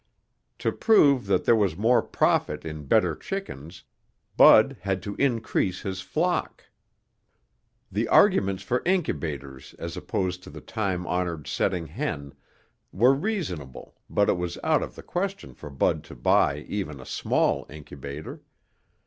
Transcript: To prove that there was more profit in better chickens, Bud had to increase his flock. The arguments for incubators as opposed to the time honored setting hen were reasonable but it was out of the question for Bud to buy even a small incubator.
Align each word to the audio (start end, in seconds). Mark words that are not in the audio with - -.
To 0.57 0.71
prove 0.71 1.27
that 1.27 1.45
there 1.45 1.55
was 1.55 1.77
more 1.77 2.01
profit 2.01 2.65
in 2.65 2.85
better 2.85 3.15
chickens, 3.15 3.83
Bud 4.35 4.77
had 4.81 5.03
to 5.03 5.13
increase 5.17 5.81
his 5.81 6.01
flock. 6.01 6.63
The 7.91 8.07
arguments 8.07 8.63
for 8.63 8.81
incubators 8.83 9.75
as 9.77 9.95
opposed 9.95 10.41
to 10.41 10.49
the 10.49 10.59
time 10.59 11.05
honored 11.05 11.45
setting 11.45 11.85
hen 11.85 12.33
were 12.91 13.13
reasonable 13.13 13.95
but 14.09 14.27
it 14.27 14.37
was 14.37 14.57
out 14.63 14.81
of 14.81 14.95
the 14.95 15.03
question 15.03 15.53
for 15.53 15.69
Bud 15.69 16.03
to 16.05 16.15
buy 16.15 16.65
even 16.67 16.99
a 16.99 17.05
small 17.05 17.67
incubator. 17.69 18.41